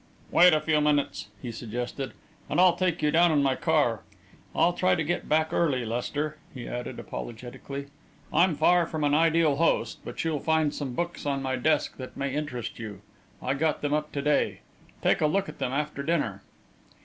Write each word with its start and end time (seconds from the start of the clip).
"Wait 0.31 0.51
a 0.51 0.59
few 0.59 0.81
minutes," 0.81 1.27
he 1.43 1.51
suggested, 1.51 2.13
"and 2.49 2.59
I'll 2.59 2.75
take 2.75 3.03
you 3.03 3.11
down 3.11 3.31
in 3.31 3.43
my 3.43 3.53
car. 3.55 4.01
I'll 4.55 4.73
try 4.73 4.95
to 4.95 5.03
get 5.03 5.29
back 5.29 5.53
early, 5.53 5.85
Lester," 5.85 6.39
he 6.55 6.67
added, 6.67 6.97
apologetically. 6.97 7.85
"I'm 8.33 8.55
far 8.55 8.87
from 8.87 9.03
an 9.03 9.13
ideal 9.13 9.57
host 9.57 9.99
but 10.03 10.23
you'll 10.23 10.39
find 10.39 10.73
some 10.73 10.93
books 10.95 11.27
on 11.27 11.43
my 11.43 11.55
desk 11.55 11.97
that 11.97 12.17
may 12.17 12.33
interest 12.33 12.79
you 12.79 13.01
I 13.43 13.53
got 13.53 13.83
them 13.83 13.93
up 13.93 14.11
to 14.13 14.23
day. 14.23 14.61
Take 15.03 15.21
a 15.21 15.27
look 15.27 15.47
at 15.47 15.59
them 15.59 15.71
after 15.71 16.01
dinner." 16.01 16.41